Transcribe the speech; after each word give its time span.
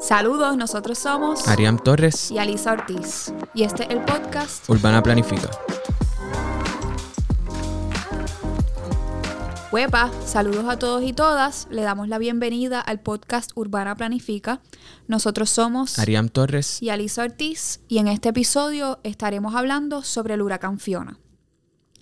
Saludos, 0.00 0.56
nosotros 0.58 0.98
somos 0.98 1.48
Ariam 1.48 1.78
Torres, 1.78 2.30
y 2.30 2.38
Alisa 2.38 2.72
Ortiz. 2.72 3.32
Y 3.54 3.62
este 3.62 3.84
es 3.84 3.90
el 3.90 4.04
podcast 4.04 4.68
Urbana 4.68 5.02
Planifica. 5.02 5.50
Huepa, 9.72 10.10
saludos 10.24 10.66
a 10.68 10.78
todos 10.78 11.02
y 11.02 11.12
todas. 11.12 11.66
Le 11.70 11.82
damos 11.82 12.08
la 12.08 12.18
bienvenida 12.18 12.80
al 12.80 13.00
podcast 13.00 13.52
Urbana 13.54 13.96
Planifica. 13.96 14.60
Nosotros 15.08 15.48
somos 15.48 15.98
Ariam 15.98 16.28
Torres, 16.28 16.82
y 16.82 16.90
Alisa 16.90 17.24
Ortiz 17.24 17.80
y 17.88 17.98
en 17.98 18.08
este 18.08 18.28
episodio 18.28 19.00
estaremos 19.02 19.54
hablando 19.54 20.02
sobre 20.02 20.34
el 20.34 20.42
huracán 20.42 20.78
Fiona. 20.78 21.18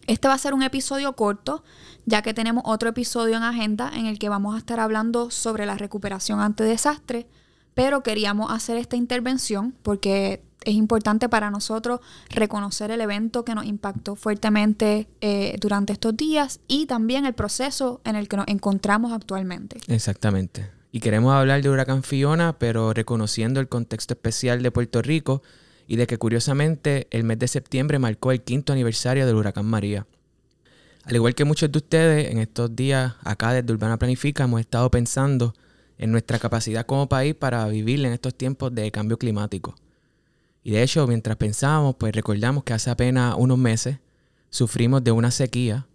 Este 0.07 0.29
va 0.29 0.35
a 0.35 0.39
ser 0.39 0.53
un 0.53 0.63
episodio 0.63 1.15
corto, 1.15 1.63
ya 2.07 2.23
que 2.23 2.35
tenemos 2.35 2.65
otro 2.67 2.91
episodio 2.91 3.37
en 3.37 3.43
agenda 3.45 3.91
en 3.95 4.07
el 4.07 4.19
que 4.19 4.29
vamos 4.29 4.55
a 4.55 4.59
estar 4.59 4.81
hablando 4.81 5.31
sobre 5.31 5.65
la 5.65 5.79
recuperación 5.79 6.41
ante 6.41 6.65
desastre, 6.65 7.27
pero 7.75 8.03
queríamos 8.03 8.51
hacer 8.51 8.77
esta 8.77 8.97
intervención 8.97 9.75
porque 9.83 10.43
es 10.65 10.75
importante 10.75 11.29
para 11.29 11.51
nosotros 11.51 12.01
reconocer 12.31 12.91
el 12.91 13.01
evento 13.01 13.45
que 13.45 13.55
nos 13.55 13.67
impactó 13.67 14.17
fuertemente 14.17 15.09
eh, 15.21 15.57
durante 15.61 15.93
estos 15.93 16.17
días 16.17 16.61
y 16.69 16.87
también 16.87 17.27
el 17.27 17.35
proceso 17.35 18.01
en 18.05 18.17
el 18.17 18.29
que 18.29 18.37
nos 18.37 18.49
encontramos 18.49 19.13
actualmente. 19.13 19.79
Exactamente. 19.89 20.71
Y 20.91 21.01
queremos 21.01 21.35
hablar 21.35 21.61
de 21.61 21.69
Huracán 21.69 22.03
Fiona, 22.03 22.59
pero 22.59 22.93
reconociendo 22.93 23.61
el 23.61 23.69
contexto 23.69 24.15
especial 24.15 24.63
de 24.63 24.71
Puerto 24.71 25.03
Rico 25.03 25.43
y 25.87 25.97
de 25.97 26.07
que 26.07 26.19
curiosamente 26.19 27.09
el 27.11 27.25
mes 27.25 27.39
de 27.39 27.49
septiembre 27.49 27.99
marcó 27.99 28.33
el 28.33 28.43
quinto 28.43 28.73
aniversario 28.73 29.27
del 29.27 29.37
huracán 29.37 29.67
María. 29.67 30.07
Al 31.05 31.17
igual 31.17 31.35
que 31.35 31.45
muchos 31.45 31.71
de 31.71 31.79
ustedes, 31.79 32.31
en 32.31 32.39
estos 32.39 32.75
días 32.75 33.15
acá 33.25 33.53
desde 33.53 33.71
Urbana 33.73 33.99
Planifica 33.99 34.45
hemos 34.45 34.61
estado 34.61 34.91
pensando 34.91 35.55
en 35.99 36.13
nuestra 36.13 36.39
capacidad 36.39 36.87
como 36.87 37.09
país 37.09 37.35
para 37.35 37.67
vivir 37.69 38.05
en 38.05 38.13
estos 38.13 38.35
tiempos 38.35 38.75
de 38.75 38.91
cambio 38.91 39.19
climático. 39.19 39.75
Y 40.63 40.73
de 40.73 40.83
hecho, 40.83 41.07
mientras 41.07 41.37
pensábamos, 41.37 41.97
pues 41.97 42.15
recordamos 42.15 42.65
que 42.65 42.73
hace 42.73 42.91
apenas 42.91 43.35
unos 43.39 43.59
meses 43.59 43.99
sufrimos 44.51 45.05
de 45.05 45.13
una 45.13 45.31
sequía 45.31 45.87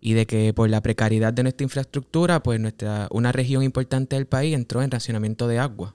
y 0.00 0.14
de 0.14 0.26
que 0.26 0.52
por 0.52 0.68
la 0.70 0.80
precariedad 0.80 1.32
de 1.32 1.42
nuestra 1.42 1.64
infraestructura, 1.64 2.42
pues 2.42 2.60
nuestra, 2.60 3.08
una 3.10 3.32
región 3.32 3.62
importante 3.62 4.16
del 4.16 4.26
país 4.26 4.54
entró 4.54 4.82
en 4.82 4.90
racionamiento 4.90 5.48
de 5.48 5.58
agua. 5.58 5.94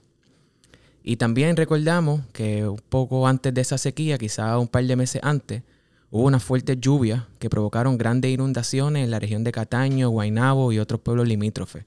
Y 1.03 1.17
también 1.17 1.57
recordamos 1.57 2.21
que 2.31 2.65
un 2.65 2.79
poco 2.89 3.27
antes 3.27 3.53
de 3.53 3.61
esa 3.61 3.77
sequía, 3.77 4.17
quizá 4.17 4.57
un 4.57 4.67
par 4.67 4.85
de 4.85 4.95
meses 4.95 5.21
antes, 5.23 5.63
hubo 6.11 6.23
unas 6.23 6.43
fuertes 6.43 6.77
lluvias 6.79 7.23
que 7.39 7.49
provocaron 7.49 7.97
grandes 7.97 8.31
inundaciones 8.31 9.03
en 9.03 9.11
la 9.11 9.19
región 9.19 9.43
de 9.43 9.51
Cataño, 9.51 10.09
Guaynabo 10.09 10.71
y 10.71 10.79
otros 10.79 11.01
pueblos 11.01 11.27
limítrofes. 11.27 11.83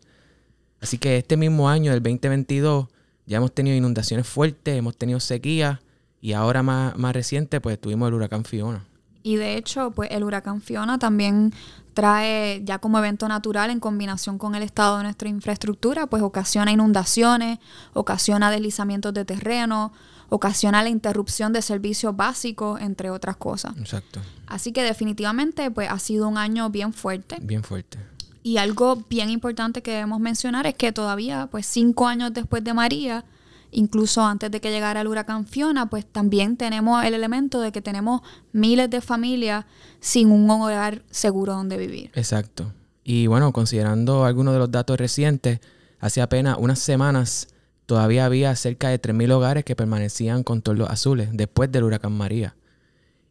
Así 0.87 0.99
que 0.99 1.17
este 1.17 1.37
mismo 1.37 1.69
año, 1.69 1.91
del 1.91 2.01
2022, 2.01 2.87
ya 3.27 3.39
hemos 3.39 3.53
tenido 3.53 3.77
inundaciones 3.77 4.25
fuertes, 4.25 4.77
hemos 4.77 4.97
tenido 4.97 5.19
sequías 5.19 5.81
y 6.21 6.33
ahora 6.33 6.63
más, 6.63 6.97
más 6.97 7.13
reciente, 7.13 7.61
pues 7.61 7.81
tuvimos 7.81 8.07
el 8.07 8.15
huracán 8.15 8.45
Fiona. 8.45 8.85
Y 9.25 9.35
de 9.35 9.57
hecho, 9.57 9.91
pues 9.91 10.11
el 10.13 10.23
huracán 10.23 10.61
Fiona 10.61 11.01
también 11.01 11.53
trae 11.93 12.63
ya 12.63 12.79
como 12.79 12.99
evento 12.99 13.27
natural 13.27 13.71
en 13.71 13.81
combinación 13.81 14.39
con 14.39 14.55
el 14.55 14.63
estado 14.63 14.99
de 14.99 15.03
nuestra 15.03 15.29
infraestructura, 15.29 16.07
pues 16.07 16.23
ocasiona 16.23 16.71
inundaciones, 16.71 17.59
ocasiona 17.93 18.53
deslizamientos 18.53 19.13
de 19.13 19.25
terreno, 19.25 19.93
ocasiona 20.29 20.85
la 20.85 20.91
interrupción 20.91 21.53
de 21.53 21.63
servicios 21.63 22.15
básicos, 22.15 22.81
entre 22.81 23.11
otras 23.11 23.37
cosas. 23.37 23.77
Exacto. 23.77 24.21
Así 24.47 24.71
que 24.71 24.85
definitivamente 24.85 25.69
pues 25.69 25.91
ha 25.91 25.99
sido 25.99 26.29
un 26.29 26.39
año 26.39 26.71
bien 26.71 26.93
fuerte. 26.93 27.39
Bien 27.43 27.65
fuerte. 27.65 27.99
Y 28.47 28.59
algo 28.59 29.03
bien 29.11 29.29
importante 29.29 29.83
que 29.83 29.91
debemos 29.91 30.21
mencionar 30.21 30.69
es 30.69 30.75
que 30.75 30.93
todavía, 30.93 31.49
pues 31.51 31.67
cinco 31.67 32.07
años 32.07 32.33
después 32.33 32.63
de 32.63 32.75
María, 32.75 33.25
incluso 33.73 34.25
antes 34.25 34.53
de 34.53 34.61
que 34.61 34.71
llegara 34.71 35.01
el 35.01 35.09
huracán 35.09 35.49
Fiona, 35.49 35.91
pues 35.91 36.07
también 36.07 36.57
tenemos 36.57 37.05
el 37.05 37.15
elemento 37.15 37.61
de 37.61 37.73
que 37.73 37.83
tenemos 37.83 38.21
miles 38.53 38.89
de 38.89 39.01
familias 39.01 39.65
sin 39.99 40.31
un 40.31 40.49
hogar 40.49 41.03
seguro 41.11 41.55
donde 41.55 41.77
vivir. 41.77 42.13
Exacto. 42.15 42.73
Y 43.03 43.27
bueno, 43.27 43.53
considerando 43.53 44.25
algunos 44.25 44.55
de 44.55 44.61
los 44.61 44.71
datos 44.71 44.97
recientes, 44.97 45.59
hace 45.99 46.23
apenas 46.23 46.57
unas 46.61 46.79
semanas 46.79 47.49
todavía 47.85 48.27
había 48.27 48.55
cerca 48.55 48.91
de 48.91 49.03
3.000 49.03 49.33
hogares 49.33 49.65
que 49.65 49.75
permanecían 49.75 50.45
con 50.45 50.63
toldos 50.63 50.89
azules 50.89 51.31
después 51.33 51.73
del 51.73 51.83
huracán 51.83 52.13
María. 52.13 52.55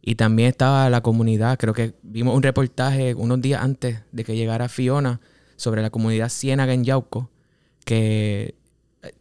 Y 0.07 0.15
también 0.15 0.49
estaba 0.49 0.87
la 0.91 1.01
comunidad, 1.01 1.57
creo 1.57 1.73
que 1.73 1.95
vimos 2.03 2.35
un 2.35 2.43
reportaje 2.43 3.15
unos 3.15 3.41
días 3.41 3.63
antes 3.63 4.01
de 4.11 4.23
que 4.23 4.35
llegara 4.35 4.69
Fiona 4.69 5.19
sobre 5.55 5.81
la 5.81 5.89
comunidad 5.89 6.29
Ciénaga 6.29 6.73
en 6.73 6.83
Yauco, 6.83 7.31
que 7.85 8.53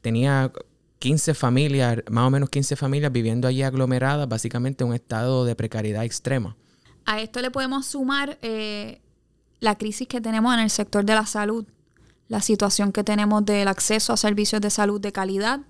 tenía 0.02 0.52
15 0.98 1.32
familias, 1.32 1.98
más 2.10 2.26
o 2.26 2.30
menos 2.30 2.50
15 2.50 2.76
familias 2.76 3.10
viviendo 3.10 3.48
allí 3.48 3.62
aglomeradas, 3.62 4.28
básicamente 4.28 4.84
en 4.84 4.90
un 4.90 4.94
estado 4.94 5.46
de 5.46 5.56
precariedad 5.56 6.04
extrema. 6.04 6.54
A 7.06 7.18
esto 7.20 7.40
le 7.40 7.50
podemos 7.50 7.86
sumar 7.86 8.38
eh, 8.42 9.00
la 9.60 9.78
crisis 9.78 10.06
que 10.06 10.20
tenemos 10.20 10.52
en 10.52 10.60
el 10.60 10.70
sector 10.70 11.06
de 11.06 11.14
la 11.14 11.24
salud, 11.24 11.64
la 12.28 12.42
situación 12.42 12.92
que 12.92 13.04
tenemos 13.04 13.42
del 13.46 13.68
acceso 13.68 14.12
a 14.12 14.18
servicios 14.18 14.60
de 14.60 14.68
salud 14.68 15.00
de 15.00 15.12
calidad 15.12 15.60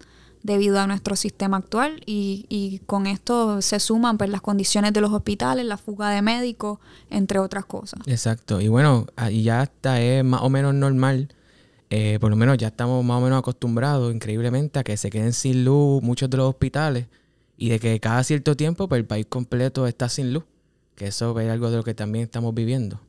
debido 0.44 0.78
a 0.78 0.87
nuestro 0.87 1.16
sistema 1.16 1.56
actual 1.56 2.00
y, 2.06 2.47
y 2.49 2.78
con 2.87 3.09
esto 3.09 3.60
se 3.60 3.81
suman 3.81 4.16
pues, 4.16 4.31
las 4.31 4.43
condiciones 4.43 4.93
de 4.93 5.00
los 5.00 5.12
hospitales, 5.12 5.66
la 5.66 5.77
fuga 5.77 6.10
de 6.10 6.22
médicos, 6.22 6.78
entre 7.10 7.41
otras 7.41 7.65
cosas. 7.65 8.00
Exacto. 8.06 8.60
Y 8.60 8.69
bueno, 8.69 9.06
ya 9.32 9.62
hasta 9.62 10.00
es 10.00 10.22
más 10.22 10.43
o 10.43 10.50
menos 10.50 10.72
normal 10.75 11.28
eh, 11.97 12.19
por 12.21 12.28
lo 12.28 12.34
menos 12.34 12.59
ya 12.59 12.69
estamos 12.69 13.05
más 13.05 13.19
o 13.19 13.21
menos 13.21 13.38
acostumbrados, 13.38 14.12
increíblemente, 14.12 14.81
a 14.81 14.82
que 14.82 14.97
se 14.97 15.10
queden 15.10 15.32
sin 15.32 15.65
luz 15.65 16.03
muchos 16.03 16.28
de 16.28 16.38
los 16.38 16.49
hospitales 16.49 17.06
y 17.56 17.69
de 17.69 17.78
que 17.78 18.00
cada 18.00 18.25
cierto 18.25 18.56
tiempo 18.56 18.88
pues, 18.88 18.99
el 18.99 19.06
país 19.06 19.26
completo 19.28 19.87
está 19.87 20.09
sin 20.09 20.32
luz. 20.32 20.43
Que 20.97 21.06
eso 21.06 21.38
es 21.38 21.50
algo 21.50 21.71
de 21.71 21.76
lo 21.76 21.84
que 21.84 21.94
también 21.94 22.25
estamos 22.25 22.53
viviendo. 22.53 23.00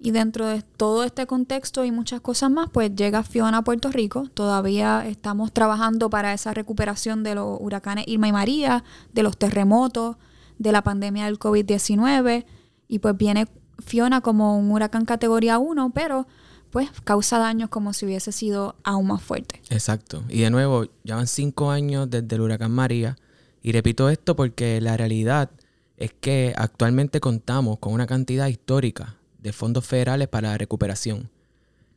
Y 0.00 0.12
dentro 0.12 0.46
de 0.46 0.62
todo 0.62 1.02
este 1.02 1.26
contexto 1.26 1.84
y 1.84 1.90
muchas 1.90 2.20
cosas 2.20 2.50
más, 2.50 2.70
pues 2.70 2.94
llega 2.94 3.24
Fiona 3.24 3.58
a 3.58 3.62
Puerto 3.62 3.90
Rico. 3.90 4.28
Todavía 4.32 5.04
estamos 5.06 5.52
trabajando 5.52 6.08
para 6.08 6.32
esa 6.32 6.54
recuperación 6.54 7.24
de 7.24 7.34
los 7.34 7.58
huracanes 7.60 8.06
Irma 8.06 8.28
y 8.28 8.32
María, 8.32 8.84
de 9.12 9.24
los 9.24 9.36
terremotos, 9.36 10.16
de 10.58 10.70
la 10.70 10.82
pandemia 10.82 11.24
del 11.24 11.40
COVID-19. 11.40 12.44
Y 12.86 13.00
pues 13.00 13.16
viene 13.16 13.48
Fiona 13.84 14.20
como 14.20 14.56
un 14.56 14.70
huracán 14.70 15.04
categoría 15.04 15.58
1, 15.58 15.90
pero 15.92 16.28
pues 16.70 16.90
causa 17.02 17.38
daños 17.38 17.68
como 17.68 17.92
si 17.92 18.06
hubiese 18.06 18.30
sido 18.30 18.76
aún 18.84 19.08
más 19.08 19.22
fuerte. 19.22 19.60
Exacto. 19.68 20.22
Y 20.28 20.42
de 20.42 20.50
nuevo, 20.50 20.86
ya 21.02 21.16
van 21.16 21.26
cinco 21.26 21.72
años 21.72 22.08
desde 22.08 22.36
el 22.36 22.42
huracán 22.42 22.70
María. 22.70 23.16
Y 23.62 23.72
repito 23.72 24.08
esto 24.10 24.36
porque 24.36 24.80
la 24.80 24.96
realidad 24.96 25.50
es 25.96 26.12
que 26.12 26.54
actualmente 26.56 27.18
contamos 27.18 27.80
con 27.80 27.92
una 27.92 28.06
cantidad 28.06 28.46
histórica 28.46 29.17
fondos 29.52 29.86
federales 29.86 30.28
para 30.28 30.50
la 30.50 30.58
recuperación. 30.58 31.30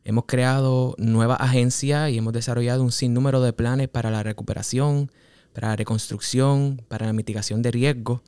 Hemos 0.03 0.25
creado 0.25 0.95
nuevas 0.97 1.39
agencias 1.39 2.09
y 2.09 2.17
hemos 2.17 2.33
desarrollado 2.33 2.83
un 2.83 2.91
sinnúmero 2.91 3.41
de 3.41 3.53
planes 3.53 3.87
para 3.87 4.09
la 4.09 4.23
recuperación, 4.23 5.11
para 5.53 5.69
la 5.69 5.75
reconstrucción, 5.75 6.81
para 6.87 7.05
la 7.05 7.13
mitigación 7.13 7.61
de 7.61 7.71
riesgos. 7.71 8.21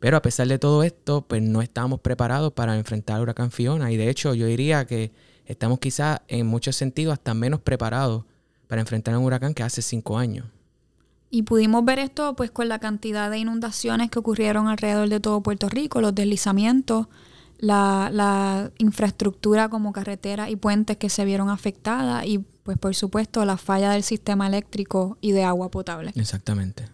Pero 0.00 0.16
a 0.16 0.22
pesar 0.22 0.48
de 0.48 0.58
todo 0.58 0.82
esto, 0.82 1.26
pues 1.28 1.42
no 1.42 1.62
estamos 1.62 2.00
preparados 2.00 2.52
para 2.52 2.76
enfrentar 2.76 3.16
el 3.16 3.22
huracán 3.22 3.50
Fiona. 3.50 3.92
Y 3.92 3.96
de 3.96 4.08
hecho, 4.08 4.34
yo 4.34 4.46
diría 4.46 4.86
que 4.86 5.12
estamos 5.46 5.78
quizás 5.78 6.20
en 6.28 6.46
muchos 6.46 6.76
sentidos 6.76 7.12
hasta 7.12 7.34
menos 7.34 7.60
preparados 7.60 8.24
para 8.66 8.80
enfrentar 8.80 9.16
un 9.16 9.24
huracán 9.24 9.54
que 9.54 9.62
hace 9.62 9.82
cinco 9.82 10.18
años. 10.18 10.46
Y 11.30 11.42
pudimos 11.42 11.84
ver 11.84 11.98
esto 11.98 12.34
pues 12.36 12.50
con 12.50 12.68
la 12.68 12.78
cantidad 12.78 13.30
de 13.30 13.38
inundaciones 13.38 14.10
que 14.10 14.18
ocurrieron 14.18 14.68
alrededor 14.68 15.08
de 15.08 15.20
todo 15.20 15.42
Puerto 15.42 15.68
Rico, 15.68 16.00
los 16.00 16.14
deslizamientos, 16.14 17.06
la, 17.62 18.10
la 18.12 18.72
infraestructura 18.78 19.68
como 19.68 19.92
carreteras 19.92 20.50
y 20.50 20.56
puentes 20.56 20.96
que 20.96 21.08
se 21.08 21.24
vieron 21.24 21.48
afectadas 21.48 22.26
y 22.26 22.38
pues 22.64 22.76
por 22.76 22.94
supuesto 22.96 23.44
la 23.44 23.56
falla 23.56 23.92
del 23.92 24.02
sistema 24.02 24.48
eléctrico 24.48 25.16
y 25.20 25.30
de 25.30 25.44
agua 25.44 25.70
potable. 25.70 26.12
Exactamente. 26.16 26.88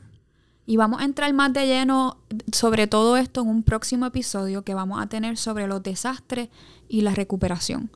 Y 0.66 0.76
vamos 0.76 1.00
a 1.00 1.06
entrar 1.06 1.32
más 1.32 1.54
de 1.54 1.66
lleno 1.66 2.18
sobre 2.52 2.86
todo 2.86 3.16
esto 3.16 3.40
en 3.40 3.48
un 3.48 3.62
próximo 3.62 4.04
episodio 4.04 4.62
que 4.62 4.74
vamos 4.74 5.00
a 5.02 5.06
tener 5.06 5.38
sobre 5.38 5.66
los 5.66 5.82
desastres 5.82 6.50
y 6.86 7.00
la 7.00 7.14
recuperación. 7.14 7.90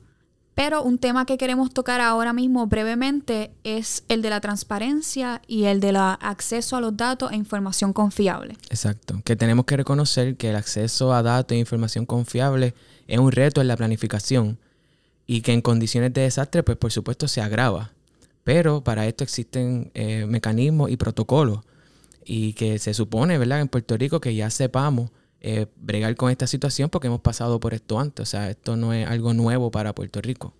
Pero 0.55 0.83
un 0.83 0.99
tema 0.99 1.25
que 1.25 1.37
queremos 1.37 1.73
tocar 1.73 1.99
ahora 1.99 2.31
mismo 2.31 2.67
brevemente 2.67 3.51
es 3.63 4.03
el 4.07 4.21
de 4.21 4.29
la 4.29 4.39
transparencia 4.39 5.41
y 5.47 5.63
el 5.65 5.79
del 5.79 5.95
acceso 5.95 6.75
a 6.75 6.81
los 6.81 6.95
datos 6.95 7.31
e 7.31 7.35
información 7.35 7.91
confiable. 7.91 8.55
Exacto, 8.69 9.19
que 9.25 9.35
tenemos 9.35 9.65
que 9.65 9.77
reconocer 9.77 10.35
que 10.37 10.51
el 10.51 10.55
acceso 10.55 11.13
a 11.13 11.23
datos 11.23 11.55
e 11.55 11.59
información 11.59 12.05
confiable 12.05 12.75
es 13.07 13.17
un 13.17 13.31
reto 13.31 13.61
en 13.61 13.67
la 13.67 13.77
planificación 13.77 14.59
y 15.25 15.41
que 15.41 15.53
en 15.53 15.61
condiciones 15.61 16.13
de 16.13 16.21
desastre, 16.21 16.61
pues 16.63 16.77
por 16.77 16.91
supuesto 16.91 17.27
se 17.27 17.41
agrava. 17.41 17.91
Pero 18.43 18.83
para 18.83 19.07
esto 19.07 19.23
existen 19.23 19.89
eh, 19.93 20.25
mecanismos 20.27 20.91
y 20.91 20.97
protocolos 20.97 21.61
y 22.25 22.53
que 22.53 22.77
se 22.77 22.93
supone, 22.93 23.37
¿verdad?, 23.37 23.61
en 23.61 23.69
Puerto 23.69 23.97
Rico 23.97 24.21
que 24.21 24.35
ya 24.35 24.49
sepamos 24.49 25.09
eh, 25.43 25.67
bregar 25.75 26.15
con 26.15 26.31
esta 26.31 26.47
situación 26.47 26.89
porque 26.89 27.07
hemos 27.07 27.19
pasado 27.19 27.59
por 27.59 27.73
esto 27.73 27.99
antes. 27.99 28.23
O 28.23 28.25
sea, 28.25 28.49
esto 28.49 28.77
no 28.77 28.93
es 28.93 29.07
algo 29.07 29.33
nuevo 29.33 29.69
para 29.71 29.93
Puerto 29.93 30.21
Rico. 30.21 30.53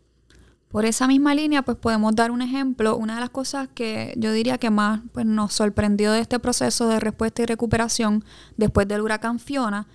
Por 0.68 0.86
esa 0.86 1.08
misma 1.08 1.34
línea, 1.34 1.62
pues 1.62 1.78
podemos 1.78 2.14
dar 2.16 2.32
un 2.32 2.42
ejemplo. 2.42 2.98
Una 2.98 3.16
de 3.16 3.22
las 3.22 3.30
cosas 3.30 3.70
que 3.74 4.14
yo 4.18 4.34
diría 4.34 4.58
que 4.58 4.70
más 4.70 5.02
pues, 5.14 5.26
nos 5.26 5.54
sorprendió 5.54 6.12
de 6.12 6.20
este 6.20 6.38
proceso 6.38 6.88
de 6.90 7.00
respuesta 7.00 7.44
y 7.44 7.46
recuperación 7.46 8.26
después 8.58 8.88
del 8.88 9.02
huracán 9.02 9.40
Fiona 9.40 9.88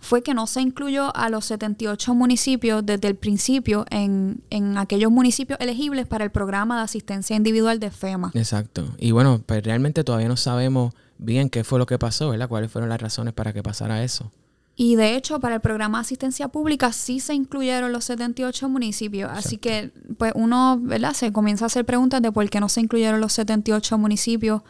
fue 0.00 0.22
que 0.22 0.34
no 0.34 0.46
se 0.46 0.60
incluyó 0.60 1.14
a 1.16 1.28
los 1.28 1.46
78 1.46 2.14
municipios 2.14 2.84
desde 2.84 3.08
el 3.08 3.16
principio 3.16 3.84
en, 3.90 4.42
en, 4.50 4.78
aquellos 4.78 5.10
municipios 5.10 5.58
elegibles 5.60 6.06
para 6.06 6.24
el 6.24 6.30
programa 6.30 6.76
de 6.78 6.84
asistencia 6.84 7.36
individual 7.36 7.80
de 7.80 7.90
FEMA. 7.90 8.30
Exacto. 8.34 8.84
Y 8.98 9.10
bueno, 9.10 9.42
pues 9.44 9.62
realmente 9.62 10.04
todavía 10.04 10.28
no 10.28 10.36
sabemos 10.36 10.94
bien 11.18 11.50
qué 11.50 11.64
fue 11.64 11.78
lo 11.78 11.86
que 11.86 11.98
pasó, 11.98 12.30
¿verdad? 12.30 12.48
¿Cuáles 12.48 12.70
fueron 12.70 12.88
las 12.88 13.00
razones 13.00 13.34
para 13.34 13.52
que 13.52 13.62
pasara 13.62 14.02
eso? 14.02 14.30
Y 14.78 14.96
de 14.96 15.16
hecho, 15.16 15.40
para 15.40 15.54
el 15.54 15.60
programa 15.62 15.98
de 15.98 16.02
asistencia 16.02 16.48
pública 16.48 16.92
sí 16.92 17.18
se 17.18 17.32
incluyeron 17.32 17.92
los 17.92 18.04
78 18.04 18.68
municipios. 18.68 19.30
Así 19.32 19.56
que, 19.56 19.90
pues 20.18 20.32
uno, 20.34 20.78
¿verdad? 20.78 21.14
Se 21.14 21.32
comienza 21.32 21.64
a 21.64 21.66
hacer 21.66 21.86
preguntas 21.86 22.20
de 22.20 22.30
por 22.30 22.48
qué 22.50 22.60
no 22.60 22.68
se 22.68 22.82
incluyeron 22.82 23.22
los 23.22 23.32
78 23.32 23.96
municipios 23.96 24.60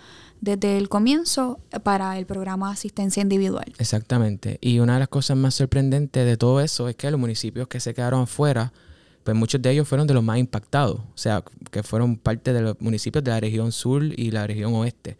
desde 0.41 0.79
el 0.79 0.88
comienzo 0.88 1.59
para 1.83 2.19
el 2.19 2.27
programa 2.27 2.69
de 2.69 2.75
asistencia 2.75 3.23
individual. 3.23 3.73
Exactamente. 3.79 4.59
Y 4.61 4.79
una 4.79 4.94
de 4.94 5.00
las 5.00 5.09
cosas 5.09 5.37
más 5.37 5.55
sorprendentes 5.55 6.25
de 6.25 6.37
todo 6.37 6.61
eso 6.61 6.88
es 6.88 6.97
que 6.97 7.11
los 7.11 7.21
municipios 7.21 7.69
que 7.69 7.81
se 7.81 7.94
quedaron 7.94 8.23
afuera, 8.23 8.73
pues 9.25 9.37
muchos 9.37 9.61
de 9.62 9.71
ellos 9.71 9.88
fueron 9.88 10.06
de 10.06 10.15
los 10.15 10.23
más 10.23 10.38
impactados. 10.38 10.99
O 10.99 11.17
sea, 11.19 11.43
que 11.71 11.83
fueron 11.83 12.17
parte 12.17 12.53
de 12.53 12.61
los 12.61 12.81
municipios 12.81 13.25
de 13.25 13.31
la 13.31 13.41
región 13.41 13.73
sur 13.73 14.03
y 14.05 14.31
la 14.31 14.47
región 14.47 14.75
oeste. 14.75 15.17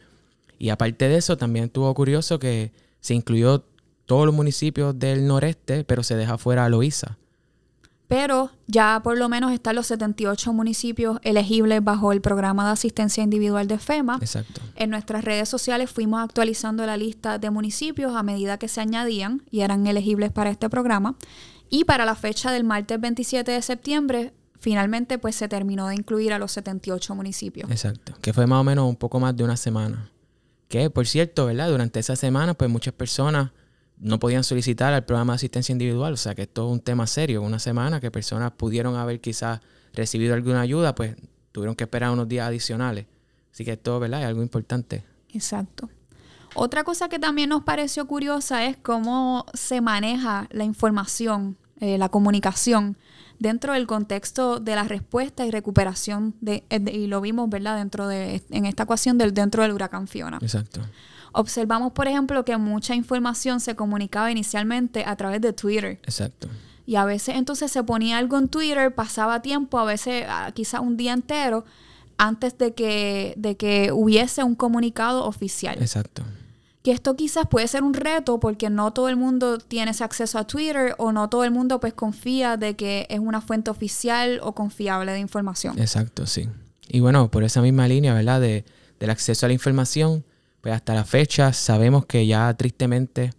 Y 0.59 0.71
aparte 0.71 1.09
de 1.09 1.17
eso, 1.17 1.37
también 1.37 1.67
estuvo 1.67 1.93
curioso 1.95 2.39
que 2.39 2.73
se 3.01 3.15
incluyó 3.15 3.65
todos 4.07 4.27
los 4.27 4.35
municipios 4.35 4.99
del 4.99 5.27
noreste, 5.27 5.85
pero 5.85 6.03
se 6.03 6.17
deja 6.17 6.39
fuera 6.39 6.65
a. 6.65 7.19
Pero 8.09 8.51
ya 8.69 9.01
por 9.03 9.19
lo 9.19 9.29
menos 9.29 9.53
están 9.53 9.75
los 9.75 9.89
78 9.89 10.53
municipios 10.53 11.19
elegibles 11.23 11.83
bajo 11.83 12.13
el 12.13 12.21
programa 12.21 12.65
de 12.65 12.73
asistencia 12.73 13.25
individual 13.25 13.67
de 13.67 13.79
FEMA. 13.79 14.19
Exacto. 14.21 14.61
En 14.77 14.91
nuestras 14.91 15.25
redes 15.25 15.49
sociales 15.49 15.91
fuimos 15.91 16.23
actualizando 16.23 16.87
la 16.87 16.97
lista 16.97 17.39
de 17.39 17.51
municipios 17.51 18.15
a 18.15 18.23
medida 18.23 18.59
que 18.59 18.69
se 18.69 18.81
añadían 18.81 19.43
y 19.51 19.61
eran 19.61 19.87
elegibles 19.87 20.31
para 20.31 20.51
este 20.51 20.71
programa. 20.71 21.17
Y 21.69 21.85
para 21.85 22.05
la 22.05 22.15
fecha 22.15 22.53
del 22.53 22.63
martes 22.63 23.01
27 23.01 23.51
de 23.51 23.63
septiembre, 23.63 24.33
finalmente 24.61 25.19
pues 25.19 25.35
se 25.35 25.49
terminó 25.49 25.89
de 25.89 25.97
incluir 25.97 26.33
a 26.33 26.39
los 26.39 26.53
78 26.53 27.15
municipios. 27.15 27.71
Exacto. 27.71 28.15
Que 28.21 28.33
fue 28.33 28.47
más 28.47 28.61
o 28.61 28.65
menos 28.65 28.89
un 28.89 28.97
poco 28.97 29.19
más 29.19 29.37
de 29.37 29.43
una 29.43 29.57
semana. 29.57 30.11
Que, 30.69 30.91
por 30.91 31.07
cierto, 31.07 31.47
¿verdad? 31.47 31.71
Durante 31.71 32.01
esa 32.01 32.17
semana, 32.17 32.55
pues 32.55 32.71
muchas 32.71 32.95
personas 32.95 33.51
no 33.99 34.19
podían 34.19 34.45
solicitar 34.45 34.93
al 34.93 35.05
programa 35.05 35.33
de 35.33 35.37
asistencia 35.37 35.73
individual. 35.73 36.13
O 36.13 36.17
sea 36.17 36.35
que 36.35 36.43
esto 36.43 36.67
es 36.67 36.73
un 36.73 36.81
tema 36.81 37.07
serio. 37.07 37.43
Una 37.43 37.59
semana 37.59 38.01
que 38.01 38.11
personas 38.11 38.53
pudieron 38.53 38.97
haber 38.97 39.21
quizás 39.21 39.61
recibido 39.93 40.35
alguna 40.35 40.61
ayuda, 40.61 40.95
pues 40.95 41.17
tuvieron 41.53 41.75
que 41.75 41.85
esperar 41.85 42.11
unos 42.11 42.29
días 42.29 42.47
adicionales. 42.47 43.07
Así 43.53 43.65
que 43.65 43.73
esto, 43.73 43.99
¿verdad? 43.99 44.21
Es 44.21 44.27
algo 44.27 44.43
importante. 44.43 45.05
Exacto. 45.33 45.89
Otra 46.55 46.85
cosa 46.85 47.09
que 47.09 47.19
también 47.19 47.51
nos 47.51 47.65
pareció 47.65 48.07
curiosa 48.07 48.65
es 48.65 48.77
cómo 48.79 49.47
se 49.53 49.81
maneja 49.81 50.49
la 50.51 50.65
información, 50.65 51.57
eh, 51.81 51.99
la 51.99 52.09
comunicación 52.09 52.97
dentro 53.39 53.75
del 53.75 53.87
contexto 53.87 54.61
de 54.61 54.75
la 54.75 54.85
respuesta 54.85 55.45
y 55.45 55.51
recuperación 55.51 56.35
de, 56.41 56.65
eh, 56.71 56.81
y 56.93 57.07
lo 57.07 57.21
vimos, 57.21 57.51
¿verdad? 57.51 57.77
Dentro 57.77 58.09
de 58.09 58.43
en 58.51 58.65
esta 58.65 58.85
ecuación 58.85 59.19
del 59.19 59.35
dentro 59.35 59.63
del 59.63 59.73
huracán 59.73 60.09
Fiona. 60.09 60.39
Exacto. 60.41 60.81
Observamos, 61.39 61.93
por 61.93 62.09
ejemplo, 62.09 62.47
que 62.47 62.57
mucha 62.57 62.95
información 62.95 63.61
se 63.61 63.77
comunicaba 63.77 64.31
inicialmente 64.31 65.05
a 65.05 65.17
través 65.17 65.43
de 65.43 65.53
Twitter. 65.53 66.01
Exacto. 66.03 66.49
Y 66.87 66.97
a 66.97 67.05
veces 67.05 67.37
entonces 67.37 67.71
se 67.71 67.83
ponía 67.83 68.17
algo 68.17 68.39
en 68.39 68.49
Twitter, 68.49 68.95
pasaba 68.95 69.43
tiempo, 69.43 69.79
a 69.79 69.85
veces 69.85 70.25
ah, 70.29 70.51
quizá 70.55 70.81
un 70.81 70.97
día 70.97 71.13
entero, 71.13 71.67
antes 72.17 72.57
de 72.57 72.73
que, 72.73 73.35
de 73.37 73.57
que 73.59 73.93
hubiese 73.93 74.45
un 74.45 74.55
comunicado 74.55 75.27
oficial. 75.27 75.77
Exacto. 75.79 76.23
Que 76.83 76.93
esto 76.93 77.17
quizás 77.17 77.47
puede 77.49 77.69
ser 77.69 77.83
un 77.83 77.93
reto 77.93 78.41
porque 78.41 78.71
no 78.71 78.95
todo 78.95 79.11
el 79.11 79.17
mundo 79.17 79.59
tiene 79.59 79.91
ese 79.91 80.05
acceso 80.05 80.39
a 80.39 80.47
Twitter 80.47 80.95
o 80.97 81.13
no 81.13 81.29
todo 81.29 81.45
el 81.45 81.51
mundo 81.51 81.81
pues 81.81 81.93
confía 81.93 82.57
de 82.57 82.77
que 82.77 83.07
es 83.11 83.19
una 83.19 83.43
fuente 83.43 83.71
oficial 83.71 84.41
o 84.43 84.55
confiable 84.55 85.13
de 85.13 85.19
información. 85.19 85.79
Exacto, 85.79 86.25
sí. 86.25 86.49
Y 86.89 87.01
bueno, 87.01 87.31
por 87.31 87.45
esa 87.45 87.61
misma 87.61 87.89
línea, 87.89 88.15
¿verdad? 88.15 88.41
De, 88.41 88.65
del 89.01 89.11
acceso 89.11 89.45
a 89.45 89.49
la 89.49 89.53
información, 89.53 90.25
pues 90.61 90.75
hasta 90.75 90.95
la 90.95 91.05
fecha 91.05 91.53
sabemos 91.53 92.07
que 92.07 92.27
ya 92.27 92.53
tristemente 92.55 93.31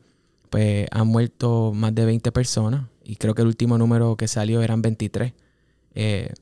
pues 0.49 0.87
han 0.91 1.07
muerto 1.07 1.73
más 1.73 1.93
de 1.93 2.05
20 2.05 2.31
personas 2.31 2.85
y 3.03 3.15
creo 3.15 3.35
que 3.35 3.41
el 3.41 3.47
último 3.47 3.77
número 3.77 4.17
que 4.17 4.27
salió 4.27 4.61
eran 4.61 4.81
23. 4.81 5.33
Eh, 5.95 6.33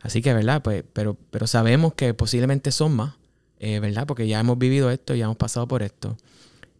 así 0.00 0.22
que, 0.22 0.32
¿verdad? 0.32 0.62
Pues, 0.62 0.84
pero, 0.92 1.16
pero 1.30 1.48
sabemos 1.48 1.94
que 1.94 2.14
posiblemente 2.14 2.70
son 2.70 2.94
más, 2.94 3.14
eh, 3.58 3.80
¿verdad? 3.80 4.06
Porque 4.06 4.28
ya 4.28 4.38
hemos 4.38 4.56
vivido 4.56 4.90
esto, 4.90 5.16
ya 5.16 5.24
hemos 5.24 5.36
pasado 5.36 5.66
por 5.66 5.82
esto. 5.82 6.16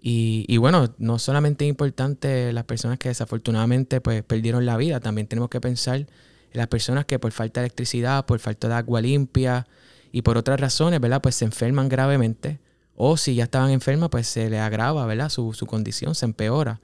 Y, 0.00 0.44
y, 0.48 0.58
bueno, 0.58 0.94
no 0.98 1.18
solamente 1.18 1.64
es 1.64 1.70
importante 1.70 2.52
las 2.52 2.64
personas 2.64 2.98
que 2.98 3.08
desafortunadamente 3.08 4.00
pues 4.00 4.22
perdieron 4.22 4.64
la 4.64 4.76
vida, 4.76 5.00
también 5.00 5.26
tenemos 5.26 5.50
que 5.50 5.60
pensar 5.60 5.96
en 5.96 6.06
las 6.52 6.68
personas 6.68 7.04
que 7.04 7.18
por 7.18 7.32
falta 7.32 7.60
de 7.60 7.66
electricidad, 7.66 8.26
por 8.26 8.38
falta 8.38 8.68
de 8.68 8.74
agua 8.74 9.00
limpia 9.00 9.66
y 10.12 10.22
por 10.22 10.36
otras 10.38 10.60
razones, 10.60 11.00
¿verdad? 11.00 11.20
Pues 11.20 11.34
se 11.34 11.44
enferman 11.44 11.88
gravemente 11.88 12.60
o 13.04 13.16
si 13.16 13.34
ya 13.34 13.44
estaban 13.44 13.70
enfermas, 13.70 14.10
pues 14.10 14.28
se 14.28 14.48
le 14.48 14.60
agrava, 14.60 15.04
¿verdad? 15.06 15.28
Su, 15.28 15.52
su 15.54 15.66
condición 15.66 16.14
se 16.14 16.24
empeora. 16.24 16.80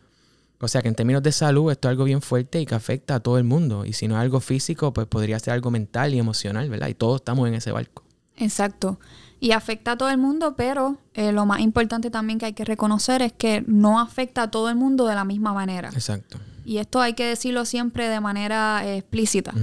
O 0.60 0.66
sea 0.66 0.82
que 0.82 0.88
en 0.88 0.96
términos 0.96 1.22
de 1.22 1.30
salud 1.30 1.70
esto 1.70 1.86
es 1.86 1.90
algo 1.90 2.02
bien 2.02 2.22
fuerte 2.22 2.60
y 2.60 2.66
que 2.66 2.74
afecta 2.74 3.14
a 3.14 3.20
todo 3.20 3.38
el 3.38 3.44
mundo. 3.44 3.84
Y 3.84 3.92
si 3.92 4.08
no 4.08 4.16
es 4.16 4.22
algo 4.22 4.40
físico, 4.40 4.92
pues 4.92 5.06
podría 5.06 5.38
ser 5.38 5.54
algo 5.54 5.70
mental 5.70 6.12
y 6.14 6.18
emocional, 6.18 6.68
¿verdad? 6.68 6.88
Y 6.88 6.94
todos 6.94 7.20
estamos 7.20 7.46
en 7.46 7.54
ese 7.54 7.70
barco. 7.70 8.02
Exacto. 8.36 8.98
Y 9.38 9.52
afecta 9.52 9.92
a 9.92 9.96
todo 9.96 10.10
el 10.10 10.18
mundo, 10.18 10.56
pero 10.56 10.98
eh, 11.14 11.30
lo 11.30 11.46
más 11.46 11.60
importante 11.60 12.10
también 12.10 12.40
que 12.40 12.46
hay 12.46 12.52
que 12.52 12.64
reconocer 12.64 13.22
es 13.22 13.32
que 13.32 13.62
no 13.68 14.00
afecta 14.00 14.42
a 14.42 14.50
todo 14.50 14.70
el 14.70 14.74
mundo 14.74 15.06
de 15.06 15.14
la 15.14 15.24
misma 15.24 15.52
manera. 15.52 15.90
Exacto. 15.90 16.38
Y 16.64 16.78
esto 16.78 17.00
hay 17.00 17.12
que 17.14 17.26
decirlo 17.26 17.64
siempre 17.64 18.08
de 18.08 18.18
manera 18.18 18.84
eh, 18.84 18.98
explícita. 18.98 19.54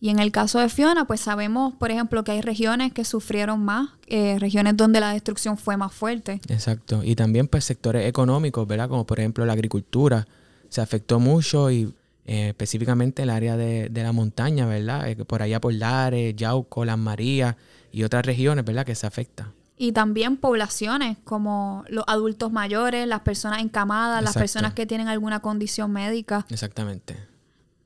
Y 0.00 0.08
en 0.08 0.18
el 0.18 0.32
caso 0.32 0.58
de 0.58 0.70
Fiona, 0.70 1.04
pues 1.04 1.20
sabemos, 1.20 1.74
por 1.74 1.90
ejemplo, 1.90 2.24
que 2.24 2.32
hay 2.32 2.40
regiones 2.40 2.92
que 2.92 3.04
sufrieron 3.04 3.62
más, 3.62 3.90
eh, 4.06 4.38
regiones 4.38 4.76
donde 4.76 4.98
la 4.98 5.12
destrucción 5.12 5.58
fue 5.58 5.76
más 5.76 5.92
fuerte. 5.92 6.40
Exacto. 6.48 7.02
Y 7.04 7.14
también 7.14 7.48
pues 7.48 7.64
sectores 7.64 8.06
económicos, 8.06 8.66
¿verdad? 8.66 8.88
Como 8.88 9.04
por 9.04 9.20
ejemplo 9.20 9.44
la 9.44 9.52
agricultura. 9.52 10.26
Se 10.70 10.80
afectó 10.80 11.20
mucho 11.20 11.70
y 11.70 11.92
eh, 12.24 12.48
específicamente 12.48 13.24
el 13.24 13.30
área 13.30 13.58
de, 13.58 13.90
la 13.92 14.12
montaña, 14.12 14.64
¿verdad? 14.64 15.06
Eh, 15.08 15.16
por 15.16 15.42
allá 15.42 15.60
por 15.60 15.74
Lares, 15.74 16.34
Yauco, 16.34 16.86
Las 16.86 16.98
Marías 16.98 17.56
y 17.92 18.02
otras 18.04 18.24
regiones, 18.24 18.64
¿verdad? 18.64 18.86
Que 18.86 18.94
se 18.94 19.06
afecta. 19.06 19.52
Y 19.76 19.92
también 19.92 20.36
poblaciones 20.38 21.18
como 21.24 21.84
los 21.88 22.04
adultos 22.06 22.52
mayores, 22.52 23.06
las 23.06 23.20
personas 23.20 23.60
encamadas, 23.60 24.22
las 24.22 24.34
personas 24.34 24.74
que 24.74 24.86
tienen 24.86 25.08
alguna 25.08 25.40
condición 25.40 25.90
médica. 25.90 26.46
Exactamente. 26.50 27.29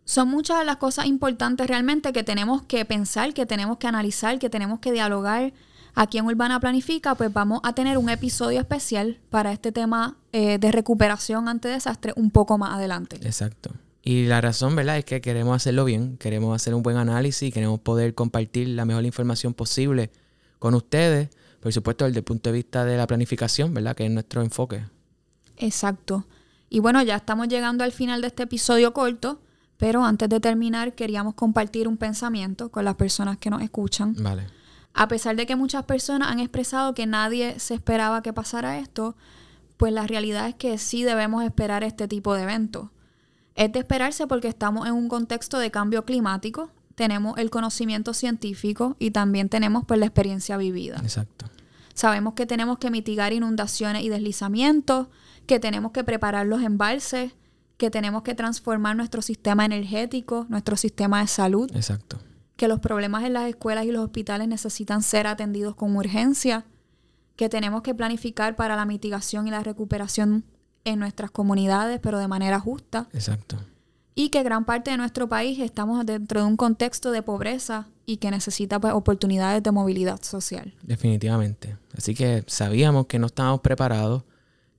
Son 0.05 0.29
muchas 0.29 0.59
de 0.59 0.65
las 0.65 0.77
cosas 0.77 1.07
importantes 1.07 1.67
realmente 1.67 2.13
que 2.13 2.23
tenemos 2.23 2.63
que 2.63 2.85
pensar, 2.85 3.33
que 3.33 3.47
tenemos 3.47 3.79
que 3.79 3.87
analizar, 3.87 4.39
que 4.39 4.51
tenemos 4.51 4.81
que 4.81 4.93
dialogar. 4.93 5.53
Aquí 5.95 6.19
en 6.19 6.27
Urbana 6.27 6.61
Planifica, 6.61 7.15
pues 7.15 7.33
vamos 7.33 7.61
a 7.63 7.75
tener 7.75 7.99
un 7.99 8.11
episodio 8.11 8.61
especial 8.61 9.21
para 9.31 9.53
este 9.53 9.73
tema 9.73 10.17
eh, 10.33 10.59
de 10.59 10.73
recuperación 10.73 11.49
ante 11.49 11.69
desastre 11.69 12.13
un 12.17 12.31
poco 12.31 12.59
más 12.59 12.75
adelante. 12.75 13.17
Exacto. 13.23 13.71
Y 14.03 14.27
la 14.27 14.43
razón, 14.43 14.77
¿verdad? 14.77 14.99
Es 14.99 15.07
que 15.07 15.23
queremos 15.23 15.57
hacerlo 15.57 15.87
bien, 15.87 16.19
queremos 16.19 16.55
hacer 16.55 16.75
un 16.75 16.83
buen 16.83 16.99
análisis, 16.99 17.55
queremos 17.55 17.81
poder 17.81 18.15
compartir 18.15 18.69
la 18.69 18.85
mejor 18.85 19.07
información 19.07 19.55
posible 19.55 20.11
con 20.59 20.75
ustedes, 20.75 21.31
por 21.61 21.73
supuesto 21.73 22.05
desde 22.05 22.19
el 22.19 22.25
punto 22.25 22.51
de 22.51 22.55
vista 22.55 22.85
de 22.85 22.99
la 22.99 23.07
planificación, 23.07 23.73
¿verdad? 23.73 23.97
Que 23.97 24.05
es 24.05 24.11
nuestro 24.11 24.43
enfoque. 24.43 24.85
Exacto. 25.57 26.27
Y 26.69 26.81
bueno, 26.81 27.03
ya 27.03 27.17
estamos 27.17 27.49
llegando 27.49 27.85
al 27.85 27.93
final 27.93 28.21
de 28.21 28.27
este 28.27 28.43
episodio 28.43 28.93
corto. 28.93 29.41
Pero 29.77 30.05
antes 30.05 30.29
de 30.29 30.41
terminar, 30.41 30.95
queríamos 30.95 31.35
compartir 31.35 31.89
un 31.89 31.97
pensamiento 31.97 32.71
con 32.71 32.85
las 32.85 32.95
personas 32.95 33.39
que 33.39 33.51
nos 33.51 33.63
escuchan. 33.63 34.15
Vale. 34.19 34.47
A 34.93 35.09
pesar 35.09 35.35
de 35.35 35.47
que 35.47 35.57
muchas 35.57 35.85
personas 35.85 36.31
han 36.31 36.39
expresado 36.39 36.95
que 36.95 37.07
nadie 37.07 37.59
se 37.59 37.75
esperaba 37.75 38.23
que 38.23 38.33
pasara 38.33 38.79
esto, 38.79 39.17
pues 39.77 39.93
la 39.93 40.07
realidad 40.07 40.49
es 40.49 40.55
que 40.55 40.79
sí 40.79 41.03
debemos 41.03 41.43
esperar 41.43 41.83
este 41.83 42.07
tipo 42.07 42.35
de 42.35 42.45
eventos. 42.45 42.91
Es 43.57 43.73
de 43.73 43.81
esperarse 43.81 44.27
porque 44.27 44.49
estamos 44.49 44.87
en 44.87 44.95
un 44.95 45.09
contexto 45.09 45.59
de 45.59 45.71
cambio 45.71 46.05
climático, 46.05 46.71
tenemos 46.95 47.39
el 47.39 47.51
conocimiento 47.51 48.15
científico 48.15 48.97
y 48.99 49.11
también 49.11 49.49
tenemos 49.49 49.85
pues 49.85 49.99
la 49.99 50.07
experiencia 50.07 50.57
vivida. 50.57 50.97
Exacto. 51.03 51.47
Sabemos 51.93 52.35
que 52.35 52.47
tenemos 52.47 52.79
que 52.79 52.91
mitigar 52.91 53.33
inundaciones 53.33 54.03
y 54.03 54.09
deslizamientos, 54.09 55.09
que 55.47 55.61
tenemos 55.61 55.93
que 55.93 56.05
preparar 56.05 56.47
los 56.47 56.63
embalses, 56.63 57.33
que 57.77 57.91
tenemos 57.91 58.23
que 58.23 58.35
transformar 58.35 58.97
nuestro 58.97 59.23
sistema 59.23 59.65
energético, 59.65 60.47
nuestro 60.49 60.77
sistema 60.77 61.21
de 61.21 61.27
salud. 61.27 61.71
Exacto. 61.75 62.19
Que 62.57 62.69
los 62.69 62.81
problemas 62.81 63.25
en 63.25 63.33
las 63.33 63.49
escuelas 63.49 63.85
y 63.85 63.91
los 63.91 64.05
hospitales 64.05 64.47
necesitan 64.49 65.03
ser 65.03 65.27
atendidos 65.27 65.75
con 65.75 65.97
urgencia. 65.97 66.65
Que 67.37 67.49
tenemos 67.49 67.83
que 67.83 67.95
planificar 67.95 68.55
para 68.55 68.77
la 68.77 68.85
mitigación 68.85 69.49
y 69.49 69.51
la 69.51 69.63
recuperación 69.63 70.45
en 70.85 71.01
nuestras 71.01 71.31
comunidades, 71.33 71.99
pero 72.01 72.19
de 72.19 72.29
manera 72.29 72.61
justa. 72.61 73.09
Exacto. 73.13 73.59
y 74.15 74.29
que 74.29 74.45
gran 74.45 74.65
parte 74.65 74.93
de 74.93 74.97
nuestro 74.97 75.29
país 75.29 75.59
estamos 75.59 76.07
dentro 76.07 76.41
de 76.41 76.47
un 76.47 76.57
contexto 76.57 77.11
de 77.11 77.23
pobreza 77.23 77.89
y 78.07 78.19
que 78.19 78.31
necesita 78.31 78.79
pues, 78.79 78.93
oportunidades 78.93 79.63
de 79.63 79.73
movilidad 79.73 80.23
social. 80.23 80.73
Definitivamente. 80.83 81.77
Así 81.97 82.15
que 82.15 82.45
sabíamos 82.47 83.07
que 83.07 83.19
no 83.19 83.27
estábamos 83.27 83.61
preparados, 83.61 84.23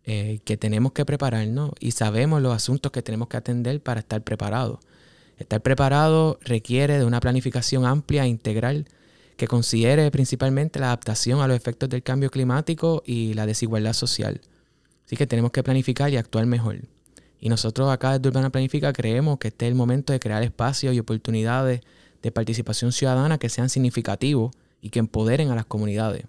eh, 0.07 0.39
que 0.45 0.55
tenemos 0.55 0.91
que 0.91 1.03
prepararnos 1.03 1.71
y 1.79 1.91
sabemos 1.91 2.41
los 2.41 2.53
asuntos 2.53 2.91
que 2.91 3.01
tenemos 3.01 3.27
que 3.27 3.38
atender 3.38 3.81
para 3.81 4.01
estar 4.01 4.21
preparados. 4.21 4.79
Estar 5.38 5.62
preparado 5.62 6.38
requiere 6.41 7.00
de 7.00 7.05
una 7.05 7.19
planificación 7.19 7.85
amplia 7.85 8.25
e 8.25 8.27
integral 8.27 8.85
que 9.35 9.47
considere 9.47 10.09
principalmente 10.12 10.79
la 10.79 10.88
adaptación 10.88 11.41
a 11.41 11.47
los 11.47 11.57
efectos 11.57 11.89
del 11.89 12.03
cambio 12.03 12.29
climático 12.29 13.01
y 13.03 13.33
la 13.33 13.47
desigualdad 13.47 13.93
social. 13.93 14.41
Así 15.05 15.17
que 15.17 15.27
tenemos 15.27 15.51
que 15.51 15.63
planificar 15.63 16.12
y 16.12 16.17
actuar 16.17 16.45
mejor. 16.45 16.81
Y 17.39 17.50
nosotros 17.50 17.91
acá 17.91 18.13
desde 18.13 18.29
Urbana 18.29 18.51
Planifica 18.51 18.93
creemos 18.93 19.39
que 19.39 19.50
este 19.50 19.65
es 19.65 19.71
el 19.71 19.75
momento 19.75 20.13
de 20.13 20.19
crear 20.19 20.43
espacios 20.43 20.95
y 20.95 21.00
oportunidades 21.00 21.81
de 22.21 22.31
participación 22.31 22.91
ciudadana 22.91 23.38
que 23.38 23.50
sean 23.50 23.69
significativos 23.69 24.55
y 24.81 24.89
que 24.89 25.00
empoderen 25.00 25.50
a 25.50 25.55
las 25.55 25.65
comunidades. 25.65 26.25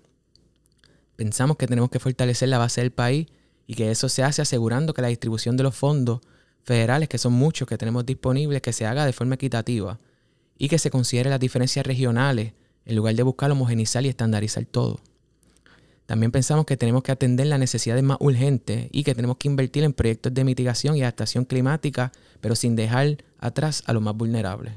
Pensamos 1.16 1.56
que 1.56 1.66
tenemos 1.66 1.90
que 1.90 1.98
fortalecer 1.98 2.48
la 2.48 2.58
base 2.58 2.80
del 2.80 2.90
país 2.90 3.28
y 3.66 3.74
que 3.74 3.90
eso 3.90 4.08
se 4.08 4.22
hace 4.22 4.42
asegurando 4.42 4.94
que 4.94 5.02
la 5.02 5.08
distribución 5.08 5.56
de 5.56 5.64
los 5.64 5.74
fondos 5.74 6.20
federales, 6.62 7.08
que 7.08 7.18
son 7.18 7.32
muchos 7.32 7.68
que 7.68 7.78
tenemos 7.78 8.04
disponibles, 8.04 8.62
que 8.62 8.72
se 8.72 8.86
haga 8.86 9.06
de 9.06 9.12
forma 9.12 9.36
equitativa 9.36 9.98
y 10.58 10.68
que 10.68 10.78
se 10.78 10.90
considere 10.90 11.30
las 11.30 11.40
diferencias 11.40 11.86
regionales 11.86 12.52
en 12.84 12.96
lugar 12.96 13.14
de 13.14 13.22
buscar 13.22 13.50
homogenizar 13.50 14.04
y 14.04 14.08
estandarizar 14.08 14.64
todo. 14.64 15.00
También 16.06 16.30
pensamos 16.30 16.66
que 16.66 16.76
tenemos 16.76 17.02
que 17.02 17.10
atender 17.10 17.48
las 17.48 17.58
necesidades 17.58 18.02
más 18.02 18.16
urgentes 18.20 18.88
y 18.92 19.02
que 19.02 19.14
tenemos 19.14 19.38
que 19.38 19.48
invertir 19.48 19.82
en 19.82 19.92
proyectos 19.92 20.32
de 20.32 20.44
mitigación 20.44 20.96
y 20.96 21.02
adaptación 21.02 21.44
climática, 21.44 22.12
pero 22.40 22.54
sin 22.54 22.76
dejar 22.76 23.24
atrás 23.38 23.82
a 23.86 23.92
los 23.92 24.02
más 24.02 24.16
vulnerables. 24.16 24.74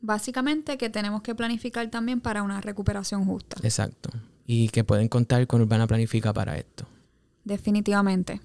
Básicamente 0.00 0.78
que 0.78 0.88
tenemos 0.88 1.22
que 1.22 1.34
planificar 1.34 1.90
también 1.90 2.20
para 2.20 2.44
una 2.44 2.60
recuperación 2.60 3.24
justa. 3.24 3.56
Exacto. 3.62 4.10
Y 4.46 4.68
que 4.68 4.84
pueden 4.84 5.08
contar 5.08 5.48
con 5.48 5.60
Urbana 5.60 5.88
Planifica 5.88 6.32
para 6.32 6.56
esto. 6.56 6.86
Definitivamente. 7.46 8.40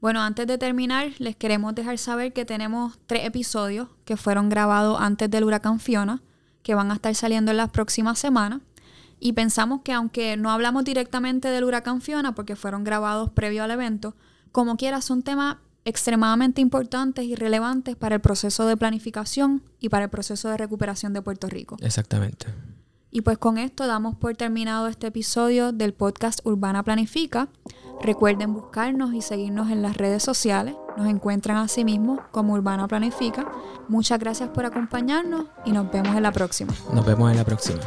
Bueno, 0.00 0.20
antes 0.20 0.46
de 0.48 0.58
terminar, 0.58 1.12
les 1.18 1.36
queremos 1.36 1.72
dejar 1.74 1.98
saber 1.98 2.32
que 2.32 2.44
tenemos 2.44 2.98
tres 3.06 3.24
episodios 3.24 3.88
que 4.04 4.16
fueron 4.16 4.48
grabados 4.48 5.00
antes 5.00 5.30
del 5.30 5.44
huracán 5.44 5.78
Fiona, 5.78 6.20
que 6.64 6.74
van 6.74 6.90
a 6.90 6.94
estar 6.94 7.14
saliendo 7.14 7.52
en 7.52 7.56
las 7.56 7.70
próximas 7.70 8.18
semanas. 8.18 8.60
Y 9.20 9.34
pensamos 9.34 9.82
que 9.82 9.92
aunque 9.92 10.36
no 10.36 10.50
hablamos 10.50 10.84
directamente 10.84 11.48
del 11.48 11.62
huracán 11.62 12.00
Fiona, 12.00 12.34
porque 12.34 12.56
fueron 12.56 12.82
grabados 12.82 13.30
previo 13.30 13.62
al 13.62 13.70
evento, 13.70 14.16
como 14.50 14.76
quiera 14.76 15.00
son 15.00 15.22
temas 15.22 15.58
extremadamente 15.84 16.60
importantes 16.60 17.24
y 17.24 17.36
relevantes 17.36 17.94
para 17.94 18.16
el 18.16 18.20
proceso 18.20 18.66
de 18.66 18.76
planificación 18.76 19.62
y 19.78 19.90
para 19.90 20.06
el 20.06 20.10
proceso 20.10 20.48
de 20.48 20.56
recuperación 20.56 21.12
de 21.12 21.22
Puerto 21.22 21.48
Rico. 21.48 21.76
Exactamente. 21.80 22.46
Y 23.10 23.22
pues 23.22 23.38
con 23.38 23.58
esto 23.58 23.86
damos 23.86 24.16
por 24.16 24.36
terminado 24.36 24.86
este 24.86 25.06
episodio 25.06 25.72
del 25.72 25.94
podcast 25.94 26.40
Urbana 26.44 26.82
Planifica. 26.82 27.48
Recuerden 28.02 28.54
buscarnos 28.54 29.14
y 29.14 29.22
seguirnos 29.22 29.70
en 29.70 29.82
las 29.82 29.96
redes 29.96 30.22
sociales. 30.22 30.74
Nos 30.96 31.08
encuentran 31.08 31.56
así 31.56 31.84
mismo 31.84 32.20
como 32.30 32.52
Urbana 32.52 32.86
Planifica. 32.86 33.50
Muchas 33.88 34.18
gracias 34.18 34.50
por 34.50 34.66
acompañarnos 34.66 35.46
y 35.64 35.72
nos 35.72 35.90
vemos 35.90 36.14
en 36.16 36.22
la 36.22 36.32
próxima. 36.32 36.74
Nos 36.92 37.06
vemos 37.06 37.30
en 37.30 37.38
la 37.38 37.44
próxima. 37.44 37.80